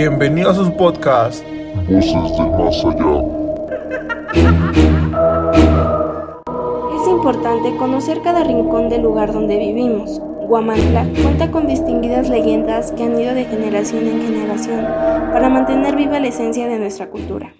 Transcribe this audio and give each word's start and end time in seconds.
Bienvenidos 0.00 0.56
a 0.56 0.64
su 0.64 0.76
podcast 0.76 1.44
Voces 1.88 2.12
del 2.12 2.50
Más 2.52 2.84
Allá. 2.84 3.18
Es 6.94 7.08
importante 7.08 7.76
conocer 7.76 8.22
cada 8.22 8.44
rincón 8.44 8.90
del 8.90 9.02
lugar 9.02 9.32
donde 9.32 9.58
vivimos. 9.58 10.20
Guamantla 10.46 11.04
cuenta 11.20 11.50
con 11.50 11.66
distinguidas 11.66 12.28
leyendas 12.30 12.92
que 12.92 13.02
han 13.02 13.20
ido 13.20 13.34
de 13.34 13.46
generación 13.46 14.06
en 14.06 14.22
generación 14.22 14.86
para 15.32 15.48
mantener 15.48 15.96
viva 15.96 16.20
la 16.20 16.28
esencia 16.28 16.68
de 16.68 16.78
nuestra 16.78 17.10
cultura. 17.10 17.52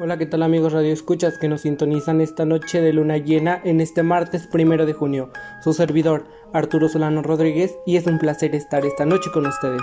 Hola, 0.00 0.16
¿qué 0.16 0.26
tal 0.26 0.44
amigos 0.44 0.72
Radio 0.72 0.92
Escuchas 0.92 1.38
que 1.38 1.48
nos 1.48 1.62
sintonizan 1.62 2.20
esta 2.20 2.44
noche 2.44 2.80
de 2.80 2.92
luna 2.92 3.16
llena 3.16 3.60
en 3.64 3.80
este 3.80 4.04
martes 4.04 4.46
primero 4.46 4.86
de 4.86 4.92
junio? 4.92 5.30
Su 5.64 5.72
servidor, 5.72 6.28
Arturo 6.52 6.88
Solano 6.88 7.20
Rodríguez, 7.20 7.76
y 7.84 7.96
es 7.96 8.06
un 8.06 8.20
placer 8.20 8.54
estar 8.54 8.86
esta 8.86 9.04
noche 9.04 9.28
con 9.34 9.44
ustedes. 9.44 9.82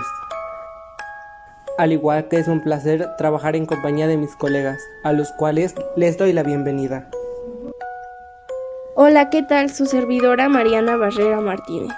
Al 1.76 1.92
igual 1.92 2.28
que 2.28 2.38
es 2.38 2.48
un 2.48 2.62
placer 2.62 3.06
trabajar 3.18 3.56
en 3.56 3.66
compañía 3.66 4.06
de 4.06 4.16
mis 4.16 4.34
colegas, 4.36 4.80
a 5.04 5.12
los 5.12 5.32
cuales 5.32 5.74
les 5.96 6.16
doy 6.16 6.32
la 6.32 6.42
bienvenida. 6.42 7.10
Hola, 8.94 9.28
¿qué 9.28 9.42
tal? 9.42 9.68
Su 9.68 9.84
servidora 9.84 10.48
Mariana 10.48 10.96
Barrera 10.96 11.42
Martínez. 11.42 11.92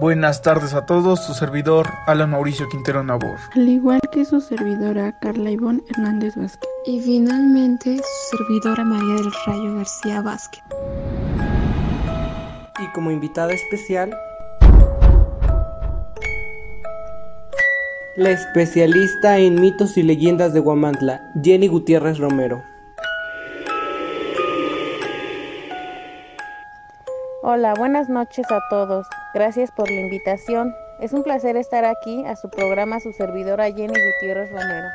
Buenas 0.00 0.42
tardes 0.42 0.74
a 0.74 0.86
todos, 0.86 1.24
su 1.24 1.34
servidor 1.34 1.88
Alan 2.06 2.30
Mauricio 2.30 2.68
Quintero 2.68 3.02
Nabor. 3.02 3.36
Al 3.56 3.68
igual 3.68 3.98
que 4.12 4.24
su 4.24 4.40
servidora 4.40 5.18
Carla 5.18 5.50
Ivonne 5.50 5.82
Hernández 5.90 6.36
Vázquez. 6.36 6.70
Y 6.86 7.00
finalmente 7.00 7.96
su 7.96 8.36
servidora 8.36 8.84
María 8.84 9.14
del 9.16 9.32
Rayo 9.44 9.74
García 9.74 10.22
Vázquez. 10.22 10.62
Y 12.78 12.92
como 12.92 13.10
invitada 13.10 13.52
especial, 13.52 14.16
la 18.14 18.30
especialista 18.30 19.38
en 19.38 19.60
mitos 19.60 19.96
y 19.96 20.04
leyendas 20.04 20.52
de 20.52 20.60
Guamantla, 20.60 21.32
Jenny 21.42 21.66
Gutiérrez 21.66 22.18
Romero. 22.18 22.62
Hola, 27.42 27.74
buenas 27.76 28.08
noches 28.08 28.46
a 28.52 28.60
todos. 28.70 29.04
Gracias 29.34 29.70
por 29.70 29.90
la 29.90 30.00
invitación. 30.00 30.74
Es 31.00 31.12
un 31.12 31.22
placer 31.22 31.56
estar 31.56 31.84
aquí 31.84 32.24
a 32.24 32.34
su 32.34 32.48
programa, 32.48 32.98
su 32.98 33.12
servidora 33.12 33.66
Jenny 33.66 33.92
Gutiérrez 33.92 34.50
Romero. 34.50 34.88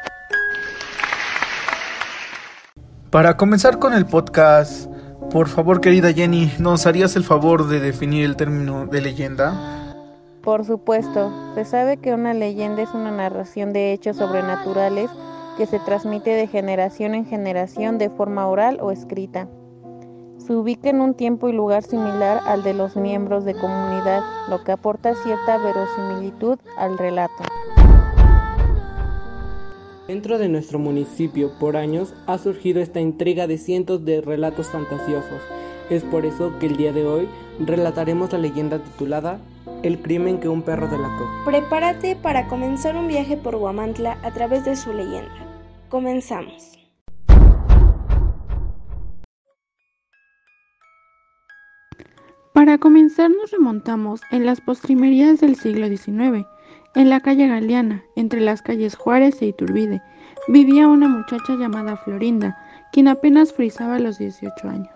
Para 3.11 3.37
comenzar 3.37 3.77
con 3.77 3.93
el 3.93 4.07
podcast, 4.07 4.89
por 5.31 5.47
favor 5.47 5.81
querida 5.81 6.11
Jenny, 6.11 6.51
¿nos 6.57 6.87
harías 6.87 7.15
el 7.15 7.23
favor 7.23 7.67
de 7.67 7.79
definir 7.79 8.25
el 8.25 8.35
término 8.35 8.87
de 8.87 9.01
leyenda? 9.01 9.93
Por 10.41 10.65
supuesto, 10.65 11.31
se 11.53 11.63
sabe 11.63 11.97
que 11.97 12.13
una 12.13 12.33
leyenda 12.33 12.81
es 12.81 12.89
una 12.93 13.11
narración 13.11 13.71
de 13.71 13.93
hechos 13.93 14.17
sobrenaturales 14.17 15.11
que 15.57 15.67
se 15.67 15.79
transmite 15.79 16.31
de 16.31 16.47
generación 16.47 17.13
en 17.13 17.27
generación 17.27 17.99
de 17.99 18.09
forma 18.09 18.47
oral 18.47 18.79
o 18.81 18.91
escrita 18.91 19.47
se 20.45 20.53
ubica 20.53 20.89
en 20.89 21.01
un 21.01 21.13
tiempo 21.13 21.47
y 21.49 21.53
lugar 21.53 21.83
similar 21.83 22.41
al 22.45 22.63
de 22.63 22.73
los 22.73 22.95
miembros 22.95 23.45
de 23.45 23.53
comunidad, 23.53 24.23
lo 24.49 24.63
que 24.63 24.73
aporta 24.73 25.15
cierta 25.15 25.57
verosimilitud 25.57 26.59
al 26.77 26.97
relato. 26.97 27.43
Dentro 30.07 30.37
de 30.37 30.49
nuestro 30.49 30.79
municipio, 30.79 31.51
por 31.59 31.77
años, 31.77 32.13
ha 32.27 32.37
surgido 32.37 32.81
esta 32.81 32.99
intriga 32.99 33.47
de 33.47 33.57
cientos 33.57 34.03
de 34.03 34.19
relatos 34.19 34.67
fantasiosos. 34.67 35.41
Es 35.89 36.03
por 36.03 36.25
eso 36.25 36.59
que 36.59 36.65
el 36.67 36.75
día 36.75 36.91
de 36.91 37.05
hoy 37.05 37.29
relataremos 37.59 38.31
la 38.33 38.39
leyenda 38.39 38.79
titulada 38.79 39.39
El 39.81 40.01
crimen 40.01 40.39
que 40.39 40.49
un 40.49 40.61
perro 40.61 40.87
delató. 40.87 41.25
Prepárate 41.45 42.15
para 42.17 42.47
comenzar 42.47 42.97
un 42.97 43.07
viaje 43.07 43.37
por 43.37 43.55
Guamantla 43.57 44.17
a 44.23 44.31
través 44.31 44.65
de 44.65 44.75
su 44.75 44.91
leyenda. 44.91 45.31
Comenzamos. 45.89 46.82
Para 52.53 52.77
comenzar 52.77 53.31
nos 53.31 53.49
remontamos 53.49 54.21
en 54.29 54.45
las 54.45 54.61
postrimerías 54.61 55.39
del 55.39 55.55
siglo 55.55 55.87
XIX. 55.87 56.45
En 56.93 57.09
la 57.09 57.19
calle 57.19 57.47
Galeana, 57.47 58.03
entre 58.15 58.41
las 58.41 58.61
calles 58.61 58.95
Juárez 58.95 59.41
e 59.41 59.47
Iturbide, 59.47 60.03
vivía 60.47 60.87
una 60.87 61.07
muchacha 61.07 61.55
llamada 61.55 61.97
Florinda, 61.97 62.55
quien 62.91 63.07
apenas 63.07 63.53
frisaba 63.53 63.97
los 63.97 64.19
18 64.19 64.69
años. 64.69 64.93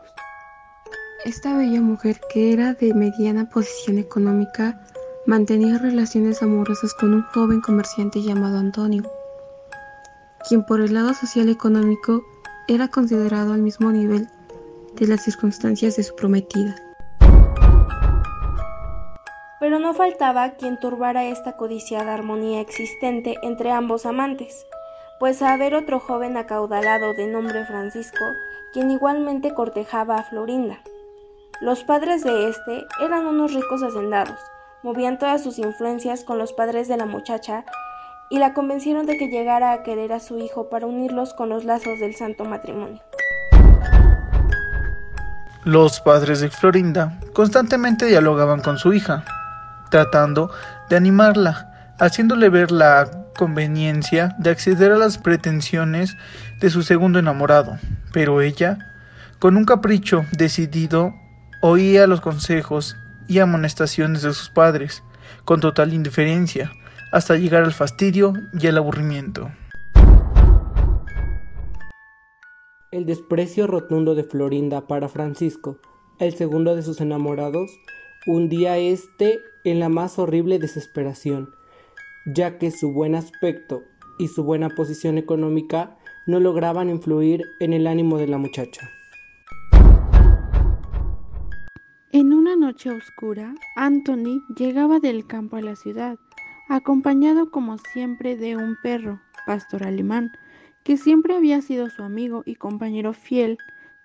Esta 1.25 1.57
bella 1.57 1.81
mujer, 1.81 2.21
que 2.31 2.53
era 2.53 2.75
de 2.75 2.93
mediana 2.93 3.49
posición 3.49 3.97
económica, 3.97 4.79
mantenía 5.25 5.79
relaciones 5.79 6.43
amorosas 6.43 6.93
con 6.93 7.15
un 7.15 7.23
joven 7.23 7.61
comerciante 7.61 8.21
llamado 8.21 8.59
Antonio, 8.59 9.01
quien 10.47 10.63
por 10.63 10.79
el 10.79 10.93
lado 10.93 11.11
social 11.15 11.49
y 11.49 11.53
económico 11.53 12.23
era 12.67 12.87
considerado 12.87 13.53
al 13.53 13.63
mismo 13.63 13.91
nivel 13.91 14.27
de 14.95 15.07
las 15.07 15.23
circunstancias 15.23 15.95
de 15.95 16.03
su 16.03 16.15
prometida. 16.15 16.86
Pero 19.59 19.79
no 19.79 19.93
faltaba 19.93 20.51
quien 20.51 20.79
turbara 20.79 21.25
esta 21.25 21.53
codiciada 21.53 22.13
armonía 22.13 22.61
existente 22.61 23.35
entre 23.41 23.71
ambos 23.71 24.05
amantes, 24.05 24.65
pues 25.19 25.41
a 25.41 25.53
haber 25.53 25.73
otro 25.73 25.99
joven 25.99 26.37
acaudalado 26.37 27.13
de 27.13 27.27
nombre 27.27 27.65
Francisco, 27.65 28.23
quien 28.71 28.91
igualmente 28.91 29.53
cortejaba 29.53 30.17
a 30.17 30.23
Florinda. 30.23 30.79
Los 31.59 31.83
padres 31.83 32.23
de 32.23 32.49
este 32.49 32.85
eran 33.01 33.25
unos 33.25 33.53
ricos 33.53 33.81
hacendados, 33.81 34.39
movían 34.83 35.17
todas 35.17 35.41
sus 35.41 35.57
influencias 35.57 36.23
con 36.23 36.37
los 36.37 36.53
padres 36.53 36.87
de 36.87 36.97
la 36.97 37.07
muchacha 37.07 37.65
y 38.29 38.37
la 38.37 38.53
convencieron 38.53 39.07
de 39.07 39.17
que 39.17 39.27
llegara 39.27 39.71
a 39.71 39.83
querer 39.83 40.13
a 40.13 40.19
su 40.19 40.37
hijo 40.37 40.69
para 40.69 40.85
unirlos 40.85 41.33
con 41.33 41.49
los 41.49 41.65
lazos 41.65 41.99
del 41.99 42.15
santo 42.15 42.45
matrimonio. 42.45 43.01
Los 45.63 45.99
padres 45.99 46.41
de 46.41 46.49
Florinda 46.49 47.19
constantemente 47.33 48.05
dialogaban 48.05 48.61
con 48.61 48.77
su 48.77 48.93
hija, 48.93 49.25
tratando 49.89 50.51
de 50.89 50.95
animarla, 50.95 51.95
haciéndole 51.99 52.49
ver 52.49 52.71
la 52.71 53.09
conveniencia 53.35 54.35
de 54.39 54.49
acceder 54.49 54.91
a 54.91 54.97
las 54.97 55.17
pretensiones 55.17 56.17
de 56.59 56.69
su 56.69 56.83
segundo 56.83 57.19
enamorado. 57.19 57.77
Pero 58.11 58.41
ella, 58.41 58.77
con 59.39 59.57
un 59.57 59.65
capricho 59.65 60.25
decidido, 60.31 61.13
oía 61.61 62.07
los 62.07 62.21
consejos 62.21 62.97
y 63.27 63.39
amonestaciones 63.39 64.21
de 64.21 64.33
sus 64.33 64.49
padres, 64.49 65.03
con 65.45 65.59
total 65.59 65.93
indiferencia, 65.93 66.71
hasta 67.11 67.35
llegar 67.35 67.63
al 67.63 67.73
fastidio 67.73 68.33
y 68.59 68.67
el 68.67 68.77
aburrimiento. 68.77 69.51
El 72.91 73.05
desprecio 73.05 73.67
rotundo 73.67 74.15
de 74.15 74.23
Florinda 74.23 74.87
para 74.87 75.09
Francisco, 75.09 75.79
el 76.19 76.33
segundo 76.35 76.75
de 76.75 76.83
sus 76.83 77.01
enamorados, 77.01 77.69
hundía 78.27 78.77
este 78.77 79.39
en 79.63 79.79
la 79.79 79.89
más 79.89 80.19
horrible 80.19 80.59
desesperación, 80.59 81.49
ya 82.25 82.57
que 82.57 82.71
su 82.71 82.91
buen 82.91 83.15
aspecto 83.15 83.83
y 84.19 84.27
su 84.27 84.43
buena 84.43 84.69
posición 84.69 85.17
económica 85.17 85.97
no 86.27 86.39
lograban 86.39 86.89
influir 86.89 87.43
en 87.59 87.73
el 87.73 87.87
ánimo 87.87 88.17
de 88.17 88.27
la 88.27 88.37
muchacha. 88.37 88.89
En 92.11 92.33
una 92.33 92.55
noche 92.55 92.89
oscura, 92.89 93.55
Anthony 93.75 94.43
llegaba 94.57 94.99
del 94.99 95.25
campo 95.25 95.55
a 95.55 95.61
la 95.61 95.75
ciudad, 95.75 96.17
acompañado 96.67 97.49
como 97.49 97.77
siempre 97.77 98.35
de 98.35 98.57
un 98.57 98.75
perro, 98.83 99.21
pastor 99.45 99.83
alemán, 99.83 100.31
que 100.83 100.97
siempre 100.97 101.35
había 101.35 101.61
sido 101.61 101.89
su 101.89 102.03
amigo 102.03 102.43
y 102.45 102.55
compañero 102.55 103.13
fiel 103.13 103.57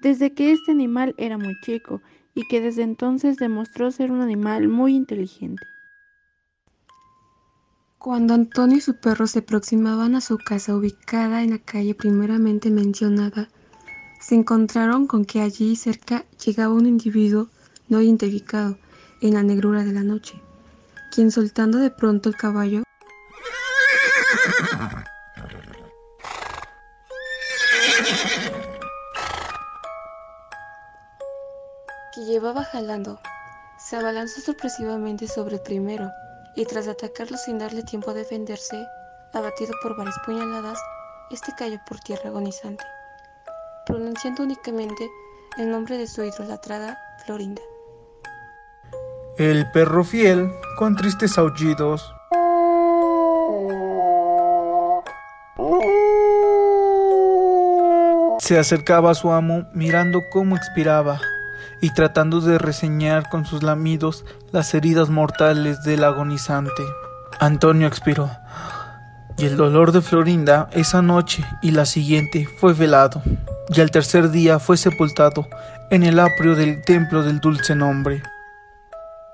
desde 0.02 0.34
que 0.34 0.52
este 0.52 0.72
animal 0.72 1.14
era 1.16 1.38
muy 1.38 1.58
chico 1.60 2.02
y 2.34 2.46
que 2.49 2.60
desde 2.60 2.82
entonces 2.82 3.37
demostró 3.37 3.90
ser 3.93 4.10
un 4.10 4.20
animal 4.20 4.66
muy 4.69 4.96
inteligente. 4.96 5.64
Cuando 7.99 8.34
Antonio 8.34 8.78
y 8.78 8.81
su 8.81 8.96
perro 8.96 9.28
se 9.28 9.38
aproximaban 9.38 10.16
a 10.16 10.20
su 10.20 10.38
casa 10.38 10.75
ubicada 10.75 11.44
en 11.44 11.50
la 11.50 11.58
calle 11.58 11.94
primeramente 11.94 12.69
mencionada, 12.70 13.49
se 14.20 14.34
encontraron 14.34 15.06
con 15.06 15.25
que 15.25 15.40
allí 15.40 15.76
cerca 15.76 16.25
llegaba 16.44 16.75
un 16.75 16.87
individuo 16.87 17.49
no 17.88 18.02
identificado 18.02 18.76
en 19.20 19.34
la 19.34 19.44
negrura 19.44 19.84
de 19.84 19.93
la 19.93 20.02
noche, 20.02 20.34
quien 21.12 21.31
soltando 21.31 21.78
de 21.78 21.90
pronto 21.90 22.28
el 22.28 22.37
caballo 22.37 22.82
llevaba 32.24 32.64
jalando, 32.64 33.20
se 33.78 33.96
abalanzó 33.96 34.40
sorpresivamente 34.40 35.26
sobre 35.26 35.56
el 35.56 35.62
primero 35.62 36.10
y 36.54 36.64
tras 36.66 36.88
atacarlo 36.88 37.36
sin 37.36 37.58
darle 37.58 37.82
tiempo 37.82 38.10
a 38.10 38.14
defenderse, 38.14 38.86
abatido 39.32 39.72
por 39.82 39.96
varias 39.96 40.16
puñaladas, 40.24 40.78
este 41.30 41.52
cayó 41.56 41.78
por 41.88 41.98
tierra 42.00 42.28
agonizante, 42.28 42.84
pronunciando 43.86 44.42
únicamente 44.42 45.08
el 45.58 45.70
nombre 45.70 45.96
de 45.96 46.06
su 46.06 46.22
idolatrada 46.22 46.98
Florinda. 47.24 47.62
El 49.38 49.70
perro 49.72 50.04
fiel, 50.04 50.50
con 50.78 50.94
tristes 50.94 51.38
aullidos, 51.38 52.14
se 58.38 58.58
acercaba 58.58 59.12
a 59.12 59.14
su 59.14 59.30
amo 59.30 59.64
mirando 59.72 60.20
cómo 60.30 60.56
expiraba 60.56 61.20
y 61.82 61.93
tratando 61.93 62.40
de 62.40 62.58
reseñar 62.58 63.29
con 63.29 63.44
sus 63.44 63.62
lamidos 63.64 64.25
las 64.52 64.73
heridas 64.73 65.11
mortales 65.11 65.82
del 65.82 66.05
agonizante. 66.05 66.82
Antonio 67.40 67.88
expiró, 67.88 68.31
y 69.37 69.46
el 69.46 69.56
dolor 69.56 69.90
de 69.90 70.00
Florinda 70.00 70.70
esa 70.73 71.02
noche 71.02 71.44
y 71.61 71.73
la 71.73 71.84
siguiente 71.84 72.46
fue 72.61 72.73
velado, 72.73 73.20
y 73.69 73.81
al 73.81 73.90
tercer 73.90 74.31
día 74.31 74.61
fue 74.61 74.76
sepultado 74.76 75.49
en 75.90 76.05
el 76.05 76.20
aprio 76.20 76.55
del 76.55 76.82
templo 76.82 77.25
del 77.25 77.40
dulce 77.40 77.75
nombre. 77.75 78.23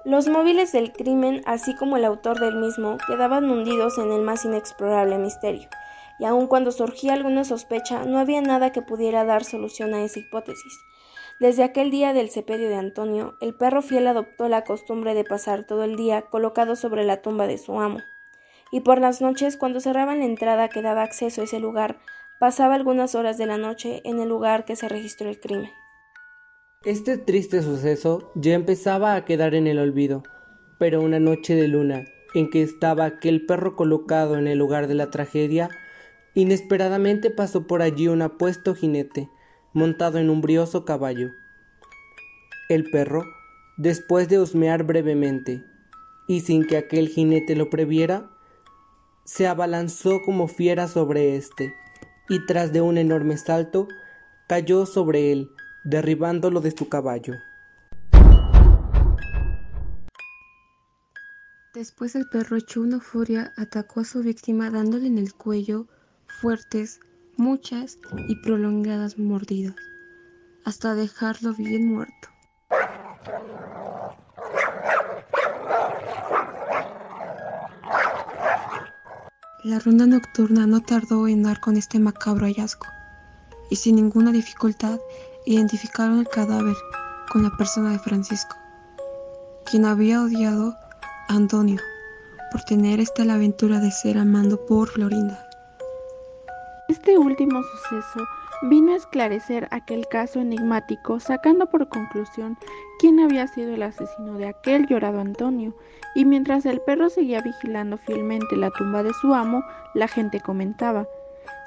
Los 0.06 0.26
móviles 0.26 0.72
del 0.72 0.92
crimen, 0.92 1.42
así 1.44 1.76
como 1.76 1.98
el 1.98 2.06
autor 2.06 2.40
del 2.40 2.56
mismo, 2.56 2.96
quedaban 3.06 3.44
hundidos 3.50 3.98
en 3.98 4.10
el 4.10 4.22
más 4.22 4.46
inexplorable 4.46 5.18
misterio, 5.18 5.68
y 6.18 6.24
aun 6.24 6.46
cuando 6.46 6.72
surgía 6.72 7.12
alguna 7.12 7.44
sospecha, 7.44 8.04
no 8.04 8.18
había 8.18 8.40
nada 8.40 8.72
que 8.72 8.80
pudiera 8.80 9.26
dar 9.26 9.44
solución 9.44 9.92
a 9.92 10.00
esa 10.00 10.20
hipótesis. 10.20 10.72
Desde 11.40 11.62
aquel 11.62 11.92
día 11.92 12.12
del 12.12 12.30
sepedio 12.30 12.68
de 12.68 12.74
Antonio, 12.74 13.36
el 13.40 13.54
perro 13.54 13.80
fiel 13.80 14.08
adoptó 14.08 14.48
la 14.48 14.64
costumbre 14.64 15.14
de 15.14 15.22
pasar 15.22 15.64
todo 15.64 15.84
el 15.84 15.94
día 15.94 16.22
colocado 16.22 16.74
sobre 16.74 17.04
la 17.04 17.22
tumba 17.22 17.46
de 17.46 17.58
su 17.58 17.78
amo, 17.78 18.00
y 18.72 18.80
por 18.80 19.00
las 19.00 19.20
noches, 19.20 19.56
cuando 19.56 19.78
cerraban 19.78 20.18
la 20.18 20.24
entrada 20.24 20.68
que 20.68 20.82
daba 20.82 21.04
acceso 21.04 21.40
a 21.40 21.44
ese 21.44 21.60
lugar, 21.60 22.00
pasaba 22.40 22.74
algunas 22.74 23.14
horas 23.14 23.38
de 23.38 23.46
la 23.46 23.56
noche 23.56 24.02
en 24.04 24.18
el 24.18 24.28
lugar 24.28 24.64
que 24.64 24.74
se 24.74 24.88
registró 24.88 25.28
el 25.28 25.38
crimen. 25.38 25.70
Este 26.84 27.18
triste 27.18 27.62
suceso 27.62 28.32
ya 28.34 28.54
empezaba 28.54 29.14
a 29.14 29.24
quedar 29.24 29.54
en 29.54 29.68
el 29.68 29.78
olvido, 29.78 30.24
pero 30.78 31.00
una 31.00 31.20
noche 31.20 31.54
de 31.54 31.68
luna, 31.68 32.04
en 32.34 32.50
que 32.50 32.62
estaba 32.62 33.04
aquel 33.04 33.46
perro 33.46 33.76
colocado 33.76 34.36
en 34.38 34.48
el 34.48 34.58
lugar 34.58 34.88
de 34.88 34.94
la 34.94 35.10
tragedia, 35.10 35.70
inesperadamente 36.34 37.30
pasó 37.30 37.68
por 37.68 37.80
allí 37.80 38.08
un 38.08 38.22
apuesto 38.22 38.74
jinete, 38.74 39.28
montado 39.72 40.18
en 40.18 40.30
un 40.30 40.40
brioso 40.40 40.84
caballo. 40.84 41.30
El 42.68 42.90
perro, 42.90 43.24
después 43.76 44.28
de 44.28 44.40
husmear 44.40 44.84
brevemente, 44.84 45.64
y 46.26 46.40
sin 46.40 46.66
que 46.66 46.76
aquel 46.76 47.08
jinete 47.08 47.56
lo 47.56 47.70
previera, 47.70 48.30
se 49.24 49.46
abalanzó 49.46 50.20
como 50.24 50.48
fiera 50.48 50.88
sobre 50.88 51.36
éste, 51.36 51.74
y 52.28 52.44
tras 52.46 52.72
de 52.72 52.80
un 52.80 52.98
enorme 52.98 53.36
salto, 53.36 53.88
cayó 54.48 54.86
sobre 54.86 55.32
él, 55.32 55.50
derribándolo 55.84 56.60
de 56.60 56.70
su 56.70 56.88
caballo. 56.88 57.34
Después 61.74 62.16
el 62.16 62.26
perro 62.28 62.56
hecho 62.56 62.80
una 62.80 62.98
furia 62.98 63.52
atacó 63.56 64.00
a 64.00 64.04
su 64.04 64.22
víctima 64.22 64.70
dándole 64.70 65.06
en 65.06 65.18
el 65.18 65.32
cuello 65.34 65.86
fuertes 66.26 67.00
muchas 67.38 67.98
y 68.28 68.34
prolongadas 68.36 69.18
mordidas, 69.18 69.76
hasta 70.64 70.94
dejarlo 70.94 71.54
bien 71.54 71.92
muerto. 71.94 72.28
La 79.64 79.78
ronda 79.78 80.06
nocturna 80.06 80.66
no 80.66 80.80
tardó 80.80 81.28
en 81.28 81.44
dar 81.44 81.60
con 81.60 81.76
este 81.76 81.98
macabro 81.98 82.46
hallazgo, 82.46 82.86
y 83.70 83.76
sin 83.76 83.96
ninguna 83.96 84.32
dificultad 84.32 84.98
identificaron 85.46 86.18
el 86.18 86.28
cadáver 86.28 86.76
con 87.30 87.44
la 87.44 87.56
persona 87.56 87.92
de 87.92 87.98
Francisco, 87.98 88.56
quien 89.64 89.84
había 89.84 90.22
odiado 90.22 90.74
a 91.28 91.34
Antonio 91.34 91.80
por 92.50 92.62
tener 92.62 92.98
esta 92.98 93.24
la 93.24 93.34
aventura 93.34 93.78
de 93.78 93.90
ser 93.90 94.18
amando 94.18 94.64
por 94.66 94.88
Florinda. 94.88 95.47
Este 96.88 97.18
último 97.18 97.62
suceso 97.62 98.26
vino 98.62 98.92
a 98.92 98.96
esclarecer 98.96 99.68
aquel 99.70 100.08
caso 100.08 100.40
enigmático, 100.40 101.20
sacando 101.20 101.66
por 101.66 101.86
conclusión 101.90 102.56
quién 102.98 103.20
había 103.20 103.46
sido 103.46 103.74
el 103.74 103.82
asesino 103.82 104.38
de 104.38 104.48
aquel 104.48 104.86
llorado 104.86 105.20
Antonio, 105.20 105.74
y 106.14 106.24
mientras 106.24 106.64
el 106.64 106.80
perro 106.80 107.10
seguía 107.10 107.42
vigilando 107.42 107.98
fielmente 107.98 108.56
la 108.56 108.70
tumba 108.70 109.02
de 109.02 109.12
su 109.20 109.34
amo, 109.34 109.62
la 109.92 110.08
gente 110.08 110.40
comentaba, 110.40 111.06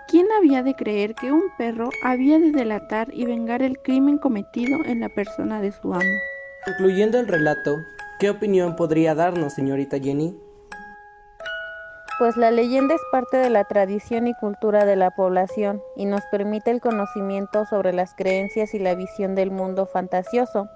¿quién 0.07 0.25
había 0.35 0.63
de 0.63 0.73
creer 0.73 1.13
que 1.13 1.31
un 1.31 1.43
perro 1.55 1.91
había 2.03 2.39
de 2.39 2.51
delatar 2.51 3.13
y 3.13 3.25
vengar 3.25 3.61
el 3.61 3.77
crimen 3.77 4.17
cometido 4.17 4.83
en 4.85 5.01
la 5.01 5.09
persona 5.09 5.61
de 5.61 5.71
su 5.71 5.93
amo? 5.93 6.17
Concluyendo 6.65 7.19
el 7.19 7.27
relato, 7.27 7.77
¿qué 8.19 8.31
opinión 8.31 8.75
podría 8.75 9.13
darnos, 9.13 9.53
señorita 9.53 9.99
Jenny? 9.99 10.35
Pues 12.21 12.37
la 12.37 12.51
leyenda 12.51 12.93
es 12.93 13.01
parte 13.11 13.37
de 13.37 13.49
la 13.49 13.63
tradición 13.63 14.27
y 14.27 14.35
cultura 14.35 14.85
de 14.85 14.95
la 14.95 15.09
población 15.09 15.81
y 15.95 16.05
nos 16.05 16.21
permite 16.29 16.69
el 16.69 16.79
conocimiento 16.79 17.65
sobre 17.65 17.93
las 17.93 18.13
creencias 18.13 18.75
y 18.75 18.77
la 18.77 18.93
visión 18.93 19.33
del 19.33 19.49
mundo 19.49 19.87
fantasioso. 19.87 20.69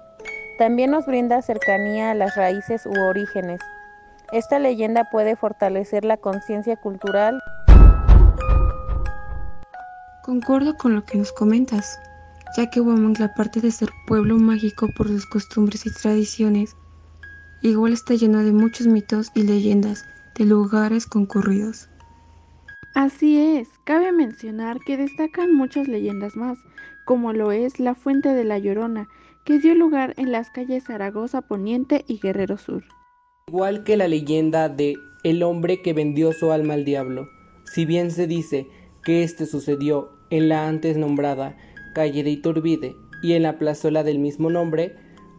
También 0.58 0.90
nos 0.90 1.06
brinda 1.06 1.40
cercanía 1.42 2.10
a 2.10 2.14
las 2.14 2.34
raíces 2.34 2.84
u 2.84 3.00
orígenes. 3.00 3.60
Esta 4.32 4.58
leyenda 4.58 5.08
puede 5.12 5.36
fortalecer 5.36 6.04
la 6.04 6.16
conciencia 6.16 6.74
cultural. 6.74 7.40
Concuerdo 10.24 10.76
con 10.76 10.96
lo 10.96 11.04
que 11.04 11.18
nos 11.18 11.30
comentas, 11.30 11.96
ya 12.56 12.68
que 12.70 12.80
Huamanga, 12.80 13.26
aparte 13.26 13.60
de 13.60 13.70
ser 13.70 13.90
pueblo 14.08 14.36
mágico 14.36 14.88
por 14.96 15.06
sus 15.06 15.24
costumbres 15.26 15.86
y 15.86 15.94
tradiciones, 15.94 16.74
igual 17.62 17.92
está 17.92 18.14
lleno 18.14 18.42
de 18.42 18.50
muchos 18.50 18.88
mitos 18.88 19.30
y 19.36 19.44
leyendas 19.44 20.04
de 20.36 20.44
lugares 20.44 21.06
concurridos. 21.06 21.88
Así 22.94 23.38
es, 23.38 23.68
cabe 23.84 24.12
mencionar 24.12 24.78
que 24.86 24.96
destacan 24.96 25.54
muchas 25.54 25.88
leyendas 25.88 26.36
más, 26.36 26.58
como 27.04 27.32
lo 27.32 27.52
es 27.52 27.78
la 27.78 27.94
Fuente 27.94 28.30
de 28.30 28.44
la 28.44 28.58
Llorona, 28.58 29.08
que 29.44 29.58
dio 29.58 29.74
lugar 29.74 30.14
en 30.16 30.32
las 30.32 30.50
calles 30.50 30.84
Zaragoza 30.84 31.42
Poniente 31.42 32.04
y 32.06 32.18
Guerrero 32.18 32.58
Sur. 32.58 32.84
Igual 33.48 33.84
que 33.84 33.96
la 33.96 34.08
leyenda 34.08 34.68
de 34.68 34.96
El 35.22 35.42
hombre 35.42 35.82
que 35.82 35.92
vendió 35.92 36.32
su 36.32 36.50
alma 36.50 36.74
al 36.74 36.84
diablo, 36.84 37.28
si 37.64 37.84
bien 37.84 38.10
se 38.10 38.26
dice 38.26 38.66
que 39.04 39.22
este 39.22 39.46
sucedió 39.46 40.10
en 40.30 40.48
la 40.48 40.66
antes 40.66 40.96
nombrada 40.96 41.56
calle 41.94 42.24
de 42.24 42.30
Iturbide 42.30 42.96
y 43.22 43.32
en 43.32 43.42
la 43.42 43.58
plazuela 43.58 44.02
del 44.02 44.18
mismo 44.18 44.50
nombre, 44.50 44.96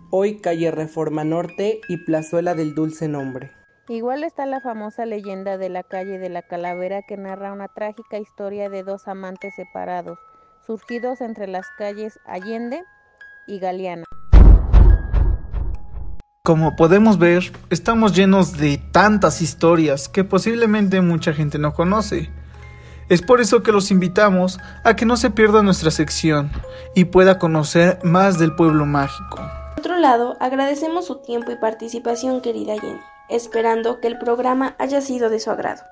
hoy 0.09 0.37
calle 0.37 0.71
Reforma 0.71 1.23
Norte 1.23 1.81
y 1.89 1.97
plazuela 1.97 2.55
del 2.55 2.73
Dulce 2.73 3.07
Nombre. 3.07 3.56
Igual 3.89 4.25
está 4.25 4.45
la 4.45 4.59
famosa 4.59 5.05
leyenda 5.05 5.57
de 5.57 5.69
la 5.69 5.81
calle 5.81 6.19
de 6.19 6.27
la 6.27 6.41
Calavera 6.41 7.03
que 7.03 7.15
narra 7.15 7.53
una 7.53 7.69
trágica 7.69 8.19
historia 8.19 8.69
de 8.69 8.83
dos 8.83 9.07
amantes 9.07 9.55
separados, 9.55 10.19
surgidos 10.65 11.21
entre 11.21 11.47
las 11.47 11.67
calles 11.77 12.19
Allende 12.25 12.83
y 13.47 13.59
Galeana. 13.59 14.03
Como 16.43 16.75
podemos 16.75 17.17
ver, 17.17 17.53
estamos 17.69 18.13
llenos 18.13 18.57
de 18.57 18.77
tantas 18.91 19.41
historias 19.41 20.09
que 20.09 20.25
posiblemente 20.25 20.99
mucha 20.99 21.31
gente 21.31 21.57
no 21.57 21.73
conoce. 21.73 22.29
Es 23.07 23.21
por 23.21 23.39
eso 23.39 23.63
que 23.63 23.71
los 23.71 23.89
invitamos 23.89 24.59
a 24.83 24.97
que 24.97 25.05
no 25.05 25.15
se 25.15 25.29
pierda 25.29 25.63
nuestra 25.63 25.91
sección 25.91 26.51
y 26.93 27.05
pueda 27.05 27.39
conocer 27.39 27.99
más 28.03 28.37
del 28.37 28.53
pueblo 28.53 28.85
mágico. 28.85 29.37
Por 29.37 29.79
otro 29.79 29.97
lado, 29.97 30.35
agradecemos 30.41 31.05
su 31.05 31.21
tiempo 31.21 31.53
y 31.53 31.55
participación, 31.55 32.41
querida 32.41 32.77
Jenny 32.77 32.99
esperando 33.29 33.99
que 33.99 34.07
el 34.07 34.17
programa 34.17 34.75
haya 34.79 35.01
sido 35.01 35.29
de 35.29 35.39
su 35.39 35.51
agrado. 35.51 35.83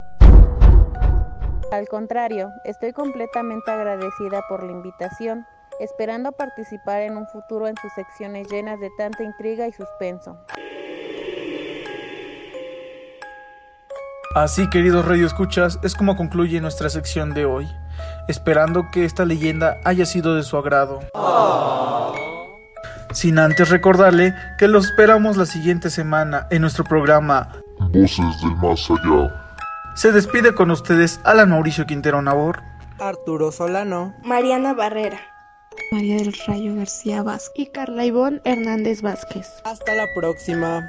Al 1.71 1.87
contrario, 1.87 2.51
estoy 2.63 2.93
completamente 2.93 3.69
agradecida 3.71 4.41
por 4.47 4.63
la 4.63 4.71
invitación, 4.71 5.45
esperando 5.79 6.31
participar 6.31 7.01
en 7.01 7.17
un 7.17 7.27
futuro 7.27 7.67
en 7.67 7.75
sus 7.81 7.91
secciones 7.93 8.47
llenas 8.49 8.79
de 8.79 8.89
tanta 8.97 9.23
intriga 9.23 9.67
y 9.67 9.73
suspenso. 9.73 10.37
Así, 14.35 14.69
queridos 14.69 15.05
Radio 15.05 15.25
Escuchas, 15.25 15.79
es 15.81 15.95
como 15.95 16.15
concluye 16.17 16.59
nuestra 16.61 16.89
sección 16.89 17.33
de 17.33 17.45
hoy, 17.45 17.67
esperando 18.27 18.89
que 18.91 19.05
esta 19.05 19.25
leyenda 19.25 19.79
haya 19.85 20.05
sido 20.05 20.35
de 20.35 20.43
su 20.43 20.57
agrado 20.57 20.99
sin 23.15 23.39
antes 23.39 23.69
recordarle 23.69 24.35
que 24.57 24.67
lo 24.67 24.77
esperamos 24.79 25.37
la 25.37 25.45
siguiente 25.45 25.89
semana 25.89 26.47
en 26.51 26.61
nuestro 26.61 26.83
programa 26.83 27.49
Voces 27.79 28.41
del 28.41 28.55
Más 28.57 28.91
Allá. 28.91 29.41
Se 29.95 30.11
despide 30.11 30.53
con 30.53 30.69
ustedes 30.69 31.21
Alan 31.23 31.49
Mauricio 31.49 31.85
Quintero 31.85 32.21
Nabor, 32.21 32.61
Arturo 32.99 33.51
Solano, 33.51 34.13
Mariana 34.23 34.73
Barrera, 34.73 35.19
María 35.91 36.17
del 36.17 36.35
Rayo 36.45 36.75
García 36.75 37.23
Vázquez 37.23 37.53
y 37.55 37.71
Carla 37.71 38.05
Ivonne 38.05 38.41
Hernández 38.43 39.01
Vázquez. 39.01 39.47
Hasta 39.63 39.95
la 39.95 40.07
próxima. 40.13 40.83